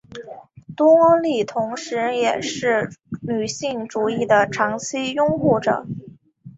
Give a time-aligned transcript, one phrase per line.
[0.75, 2.89] 多莉同时也是
[3.21, 5.85] 女性主义的长期拥护者。